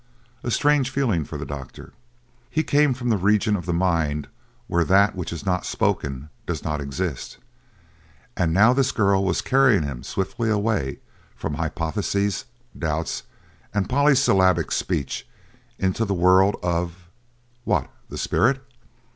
A 0.43 0.49
strange 0.49 0.89
feeling 0.89 1.23
for 1.25 1.37
the 1.37 1.45
doctor! 1.45 1.93
He 2.49 2.63
came 2.63 2.95
from 2.95 3.09
the 3.09 3.17
region 3.19 3.55
of 3.55 3.67
the 3.67 3.71
mind 3.71 4.27
where 4.65 4.83
that 4.83 5.15
which 5.15 5.31
is 5.31 5.45
not 5.45 5.63
spoken 5.63 6.31
does 6.47 6.63
not 6.63 6.81
exist, 6.81 7.37
and 8.35 8.51
now 8.51 8.73
this 8.73 8.91
girl 8.91 9.23
was 9.23 9.43
carrying 9.43 9.83
him 9.83 10.01
swiftly 10.01 10.49
away 10.49 10.97
from 11.35 11.53
hypotheses, 11.53 12.45
doubts, 12.75 13.21
and 13.75 13.87
polysyllabic 13.87 14.71
speech 14.71 15.27
into 15.77 16.03
the 16.03 16.15
world 16.15 16.55
of 16.63 17.07
what? 17.63 17.87
The 18.09 18.17
spirit? 18.17 18.59